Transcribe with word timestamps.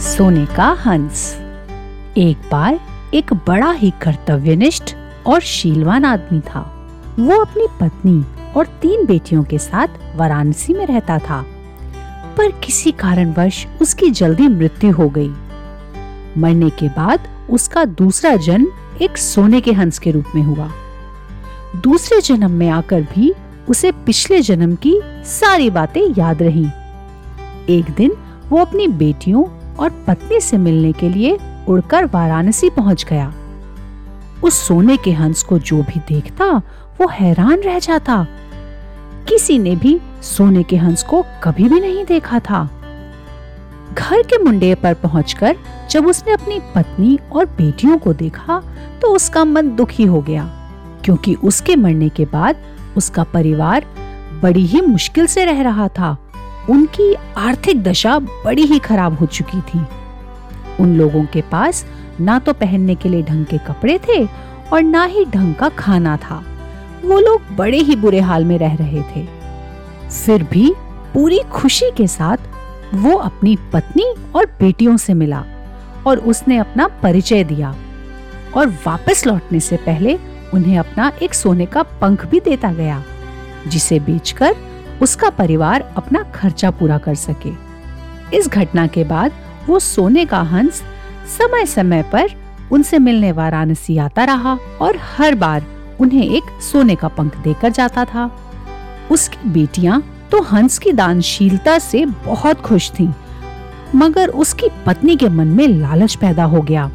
सोने 0.00 0.46
का 0.46 0.68
हंस। 0.86 1.34
एक 2.16 2.36
बार 2.50 2.80
एक 3.14 3.34
बड़ा 3.34 3.72
ही 3.72 3.92
कर्तव्यनिष्ठ 4.02 4.94
और 5.26 5.40
शीलवान 5.40 6.04
आदमी 6.04 6.40
था। 6.40 6.88
वो 7.18 7.40
अपनी 7.40 7.66
पत्नी 7.80 8.24
और 8.56 8.66
तीन 8.66 9.06
बेटियों 9.06 9.44
के 9.44 9.58
साथ 9.58 9.86
वाराणसी 10.16 10.74
में 10.74 10.86
रहता 10.86 11.18
था। 11.18 11.46
पर 12.36 12.50
किसी 12.50 12.92
कारणवश 12.92 13.66
उसकी 13.82 14.10
जल्दी 14.10 14.48
मृत्यु 14.48 14.92
हो 14.92 15.08
गई। 15.08 15.30
मरने 16.38 16.70
के 16.70 16.88
बाद 16.88 17.20
उसका 17.50 17.84
दूसरा 17.84 18.36
जन्म 18.36 18.66
एक 19.02 19.18
सोने 19.18 19.60
के 19.60 19.72
हंस 19.72 19.98
के 19.98 20.10
रूप 20.10 20.24
में 20.34 20.42
हुआ। 20.42 20.70
दूसरे 21.76 22.20
जन्म 22.20 22.50
में 22.50 22.68
आकर 22.68 23.02
भी 23.02 23.34
उसे 23.68 23.92
पिछले 23.92 24.40
जन्म 24.40 24.74
की 24.74 25.00
सारी 25.24 25.70
बातें 25.70 26.14
याद 26.18 26.42
रही। 26.42 26.66
एक 27.68 27.84
दिन 27.96 28.12
वो 28.48 28.58
अपनी 28.58 28.88
बेटियों 28.88 29.59
और 29.80 29.90
पत्नी 30.06 30.40
से 30.40 30.58
मिलने 30.58 30.92
के 30.92 31.08
लिए 31.08 31.36
उड़कर 31.68 32.06
वाराणसी 32.06 32.70
पहुँच 32.70 33.04
गया। 33.04 33.32
उस 34.44 34.58
सोने 34.58 34.96
के 34.96 35.12
हंस 35.12 35.42
को 35.42 35.58
जो 35.58 35.82
भी 35.82 36.00
देखता, 36.08 36.46
वो 37.00 37.08
हैरान 37.08 37.60
रह 37.60 37.78
जाता। 37.78 38.26
किसी 39.28 39.58
ने 39.58 39.74
भी 39.76 39.98
सोने 40.22 40.62
के 40.62 40.76
हंस 40.76 41.02
को 41.02 41.24
कभी 41.44 41.68
भी 41.68 41.80
नहीं 41.80 42.04
देखा 42.04 42.38
था। 42.40 42.68
घर 43.92 44.22
के 44.22 44.38
मुंडे 44.38 44.74
पर 44.74 44.94
पहुंचकर 44.94 45.56
जब 45.90 46.06
उसने 46.06 46.32
अपनी 46.32 46.58
पत्नी 46.74 47.18
और 47.32 47.46
बेटियों 47.48 47.98
को 47.98 48.12
देखा 48.14 48.62
तो 49.02 49.08
उसका 49.08 49.44
मन 49.44 49.68
दुखी 49.76 50.04
हो 50.04 50.20
गया, 50.22 50.44
क्योंकि 51.04 51.34
उसके 51.34 51.76
मरने 51.76 52.08
के 52.08 52.24
बाद 52.24 52.56
उसका 52.96 53.24
परिवार 53.24 53.86
बड़ी 54.42 54.64
ही 54.66 54.80
मुश्किल 54.80 55.26
से 55.26 55.44
रह 55.44 55.62
रहा 55.62 55.88
था। 55.88 56.16
उनकी 56.68 57.14
आर्थिक 57.38 57.82
दशा 57.82 58.18
बड़ी 58.18 58.62
ही 58.62 58.78
खराब 58.78 59.18
हो 59.18 59.26
चुकी 59.26 59.60
थी। 59.60 59.84
उन 60.80 60.94
लोगों 60.96 61.24
के 61.24 61.40
पास 61.42 61.84
ना 62.20 62.38
तो 62.38 62.52
पहनने 62.52 62.94
के 62.94 63.08
लिए 63.08 63.22
ढंग 63.22 63.46
के 63.46 63.58
कपड़े 63.58 63.98
थे 63.98 64.24
और 64.72 64.82
ना 64.82 65.04
ही 65.04 65.24
ढंग 65.24 65.54
का 65.54 65.68
खाना 65.68 66.16
था। 66.16 66.42
वो 67.04 67.18
लोग 67.18 67.42
बड़े 67.56 67.78
ही 67.78 67.96
बुरे 67.96 68.20
हाल 68.20 68.44
में 68.44 68.58
रह 68.58 68.74
रहे 68.74 69.02
थे। 69.02 69.26
फिर 70.08 70.42
भी 70.42 70.72
पूरी 71.14 71.38
खुशी 71.52 71.90
के 71.96 72.06
साथ 72.06 72.48
वो 72.94 73.16
अपनी 73.16 73.56
पत्नी 73.72 74.04
और 74.36 74.46
बेटियों 74.60 74.96
से 74.96 75.14
मिला 75.14 75.44
और 76.06 76.18
उसने 76.18 76.56
अपना 76.58 76.86
परिचय 77.02 77.44
दिया 77.44 77.74
और 78.56 78.68
वापस 78.86 79.26
लौटने 79.26 79.60
से 79.60 79.76
पहले 79.76 80.18
उन्हें 80.54 80.78
अपना 80.78 81.10
एक 81.22 81.34
सोने 81.34 81.66
का 81.66 81.82
पंख 82.00 82.26
भी 82.26 82.40
देता 82.40 82.72
गया, 82.72 83.02
जिसे 83.68 83.98
बेचकर 84.00 84.54
उसका 85.02 85.30
परिवार 85.30 85.82
अपना 85.96 86.22
खर्चा 86.34 86.70
पूरा 86.70 86.98
कर 86.98 87.14
सके। 87.14 87.52
इस 88.36 88.48
घटना 88.48 88.86
के 88.86 89.04
बाद 89.04 89.32
वो 89.68 89.78
सोने 89.78 90.24
का 90.24 90.40
हंस 90.40 90.82
समय 91.38 91.66
समय 91.66 92.02
पर 92.02 92.28
उनसे 92.72 92.98
मिलने 92.98 93.32
वाराणसी 93.32 93.96
आता 93.98 94.24
रहा 94.24 94.58
और 94.80 94.96
हर 95.16 95.34
बार 95.34 95.64
उन्हें 96.00 96.24
एक 96.26 96.60
सोने 96.62 96.94
का 96.94 97.08
पंख 97.08 97.36
देकर 97.36 97.70
जाता 97.70 98.04
था। 98.04 98.30
उसकी 99.10 99.48
बेटियाँ 99.48 100.02
तो 100.30 100.40
हंस 100.42 100.78
की 100.78 100.92
दानशीलता 100.92 101.78
से 101.78 102.04
बहुत 102.06 102.60
खुश 102.60 102.90
थीं, 102.90 103.12
मगर 103.94 104.28
उसकी 104.28 104.68
पत्नी 104.86 105.16
के 105.16 105.28
मन 105.28 105.46
में 105.46 105.66
लालच 105.68 106.14
पैदा 106.14 106.44
हो 106.44 106.60
गया। 106.62 106.90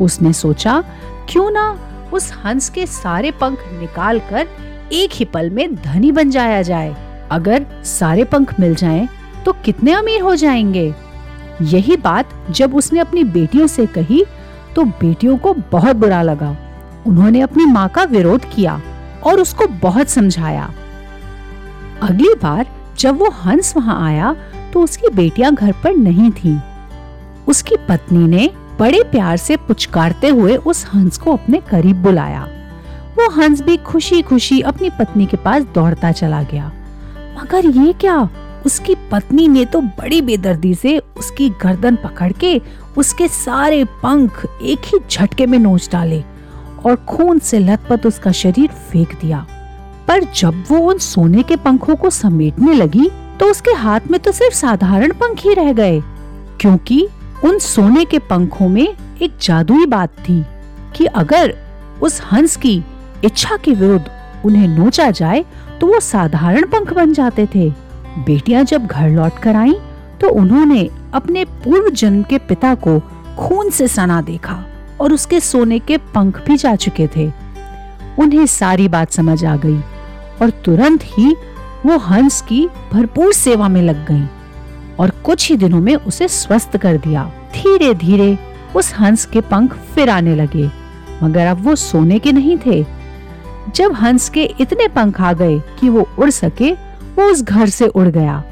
उसने 0.00 0.32
सोचा 0.32 0.82
क्यों 1.28 1.50
ना 1.50 1.68
उस 2.12 2.32
हंस 2.44 2.68
के 2.68 2.86
सारे 2.86 3.30
पंख 3.30 3.64
निकाल 3.72 4.18
कर 4.30 4.48
एक 4.92 5.10
ही 5.12 5.24
पल 5.24 5.50
में 5.50 5.74
धनी 5.74 6.12
बन 6.12 6.30
जाया 6.30 6.62
जाए? 6.62 6.94
अगर 7.30 7.66
सारे 7.84 8.24
पंख 8.24 8.60
मिल 8.60 8.74
जाएँ, 8.74 9.08
तो 9.44 9.52
कितने 9.64 9.92
अमीर 9.92 10.20
हो 10.20 10.34
जाएँगे? 10.34 10.94
यही 11.62 11.96
बात 11.96 12.30
जब 12.50 12.74
उसने 12.74 13.00
अपनी 13.00 13.24
बेटियों 13.24 13.66
से 13.66 13.86
कही 13.86 14.24
तो 14.76 14.84
बेटियों 14.84 15.36
को 15.38 15.52
बहुत 15.72 15.96
बुरा 15.96 16.22
लगा। 16.22 16.56
उन्होंने 17.06 17.40
अपनी 17.40 17.64
माँ 17.64 17.88
का 17.88 18.04
विरोध 18.04 18.44
किया 18.54 18.80
और 19.24 19.40
उसको 19.40 19.66
बहुत 19.66 20.08
समझाया। 20.08 20.70
अगली 22.02 22.34
बार 22.34 22.66
जब 22.98 23.18
वो 23.18 23.28
हंस 23.30 23.76
वहाँ 23.76 24.06
आया 24.06 24.34
तो 24.72 24.82
उसकी 24.82 25.08
बेटियाँ 25.08 25.54
घर 25.54 25.72
पर 25.84 25.96
नहीं 25.96 26.30
थीं। 26.30 26.58
उसकी 27.48 27.76
पत्नी 27.88 28.26
ने 28.28 28.50
बड़े 28.80 29.02
प्यार 29.02 29.36
से 29.36 29.56
पुचकारते 29.56 30.28
हुए 30.28 30.56
उस 30.56 30.86
हंस 30.94 31.18
को 31.18 31.32
अपने 31.32 31.60
करीब 31.70 32.02
बुलाया। 32.02 32.42
वो 33.18 33.30
हंस 33.30 33.62
भी 33.62 33.76
खुशी 33.76 34.22
खुशी 34.22 34.60
अपनी 34.60 34.90
पत्नी 34.90 35.26
के 35.26 35.36
पास 35.36 35.62
दौड़ता 35.74 36.12
चला 36.12 36.42
गया। 36.42 36.70
मगर 37.40 37.66
ये 37.66 37.92
क्या? 37.92 38.28
उसकी 38.66 38.94
पत्नी 39.12 39.46
ने 39.48 39.64
तो 39.64 39.80
बड़ी 39.80 40.20
बेदर्दी 40.22 40.74
से 40.74 40.98
उसकी 41.18 41.48
गर्दन 41.62 41.96
पकड़ 41.96 42.32
के 42.32 42.60
उसके 42.96 43.28
सारे 43.28 43.84
पंख 44.02 44.44
एक 44.62 44.78
ही 44.86 44.98
झटके 45.10 45.46
में 45.46 45.58
नोच 45.58 45.88
डाले 45.92 46.22
और 46.86 46.96
खून 47.08 47.38
से 47.38 47.58
लथपथ 47.58 48.06
उसका 48.06 48.32
शरीर 48.32 48.68
फेंक 48.68 49.14
दिया। 49.20 49.46
पर 50.08 50.24
जब 50.36 50.62
वो 50.70 50.78
उन 50.90 50.98
सोने 50.98 51.42
के 51.42 51.56
पंखों 51.56 51.96
को 51.96 52.10
समेटने 52.10 52.74
लगी 52.74 53.08
तो 53.40 53.46
उसके 53.46 53.70
हाथ 53.70 54.10
में 54.10 54.20
तो 54.20 54.32
सिर्फ़ 54.32 54.54
साधारण 54.54 55.12
पंख 55.12 55.40
ही 55.40 55.54
रह 55.54 55.72
गए, 55.72 56.00
क्योंकि 56.60 57.06
उन 57.44 57.58
सोने 57.58 58.04
के 58.04 58.18
पंखों 58.18 58.68
में 58.68 58.86
एक 59.22 59.38
जादुई 59.42 59.86
बात 59.86 60.18
थी 60.20 60.42
कि 60.96 61.06
अगर 61.06 61.54
उस 62.02 62.20
हंस 62.32 62.56
की 62.56 62.82
इच्छा 63.24 63.56
के 63.56 63.72
विरुद्ध 63.72 64.06
उन्हें 64.44 64.66
नोचा 64.68 65.10
जाए 65.10 65.44
तो 65.80 65.86
वो 65.86 66.00
साधारण 66.00 66.66
पंख 66.66 66.92
बन 66.92 67.12
जाते 67.12 67.46
थे। 67.54 67.68
बेटियाँ 68.18 68.64
जब 68.64 68.86
घर 68.86 69.08
लौट 69.08 69.38
कर 69.38 69.56
आई 69.56 69.74
तो 70.20 70.30
उन्होंने 70.30 70.88
अपने 71.14 71.44
पूर्व 71.64 71.88
जन्म 71.90 72.22
के 72.22 72.38
पिता 72.40 72.74
को 72.76 72.98
खून 73.38 73.70
से 73.70 73.86
सना 73.88 74.20
देखा 74.22 74.62
और 75.00 75.12
उसके 75.12 75.40
सोने 75.40 75.78
के 75.78 75.96
पंख 76.14 76.44
भी 76.46 76.56
जा 76.56 76.74
चुके 76.76 77.06
थे। 77.06 77.30
उन्हें 78.18 78.46
सारी 78.48 78.88
बात 78.88 79.12
समझ 79.12 79.44
आ 79.44 79.56
गई 79.56 79.80
और 80.42 80.50
तुरंत 80.64 81.04
ही 81.08 81.34
वो 81.86 81.96
हंस 81.98 82.40
की 82.40 82.66
भरपूर 82.92 83.32
सेवा 83.32 83.68
में 83.68 83.82
लग 83.82 84.06
गईं 84.06 84.26
और 84.96 85.10
कुछ 85.24 85.48
ही 85.50 85.56
दिनों 85.56 85.80
में 85.80 85.94
उसे 85.96 86.28
स्वस्थ 86.28 86.76
कर 86.76 86.96
दिया। 86.98 87.24
धीरे 87.54 87.92
धीरे 87.96 88.36
उस 88.76 88.92
हंस 88.94 89.24
के 89.26 89.40
पंख 89.42 89.74
फिर 89.94 90.10
आने 90.10 90.34
लगे, 90.36 90.68
मगर 91.22 91.46
अब 91.46 91.64
वो 91.64 91.74
सोने 91.76 92.18
के 92.18 92.32
नहीं 92.32 92.56
थे। 92.66 92.82
जब 93.68 93.92
हंस 93.92 94.28
के 94.28 94.44
इतने 94.60 94.86
पंख 94.88 95.20
आ 95.20 95.32
गए 95.32 95.58
कि 95.80 95.88
वो 95.88 96.08
उड़ 96.18 96.30
सके, 96.30 96.72
वो 97.16 97.24
उस 97.24 97.42
घर 97.42 97.68
से 97.68 97.86
उड़ 97.86 98.08
गया 98.08 98.42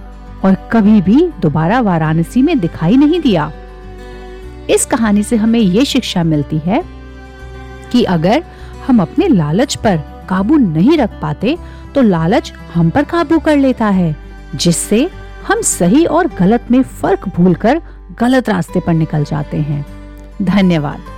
और 0.44 0.54
कभी 0.72 1.00
भी 1.00 1.28
दोबारा 1.40 1.80
वाराणसी 1.80 2.42
में 2.42 2.58
दिखाई 2.60 2.96
नहीं 2.96 3.20
दिया। 3.20 3.50
इस 4.70 4.84
कहानी 4.86 5.22
से 5.22 5.36
हमें 5.36 5.60
ये 5.60 5.84
शिक्षा 5.84 6.22
मिलती 6.24 6.58
है 6.58 6.82
कि 7.92 8.04
अगर 8.06 8.44
हम 8.86 9.00
अपने 9.02 9.28
लालच 9.28 9.74
पर 9.74 9.96
काबू 10.28 10.56
नहीं 10.56 10.96
रख 10.98 11.20
पाते 11.22 11.56
तो 11.94 12.02
लालच 12.02 12.52
हम 12.74 12.90
पर 12.90 13.04
काबू 13.04 13.38
कर 13.38 13.56
लेता 13.56 13.86
है, 13.86 14.16
जिससे 14.54 15.08
हम 15.46 15.60
सही 15.62 16.04
और 16.06 16.26
गलत 16.38 16.66
में 16.70 16.82
फ़र्क 16.82 17.28
भूलकर 17.28 17.80
गलत 18.20 18.48
रास्ते 18.48 18.80
पर 18.80 18.92
निकल 18.94 19.24
जाते 19.24 19.56
हैं। 19.56 19.84
धन्यवाद। 20.42 21.17